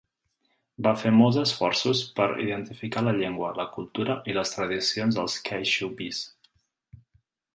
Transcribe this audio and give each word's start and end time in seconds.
Va 0.85 0.93
fer 1.01 1.09
molts 1.17 1.35
esforços 1.41 2.01
per 2.19 2.27
identificar 2.45 3.03
la 3.09 3.13
llengua, 3.19 3.51
la 3.61 3.67
cultura 3.77 4.17
i 4.33 4.37
les 4.39 4.55
tradicions 4.57 5.19
dels 5.21 5.39
caixubis. 5.51 6.25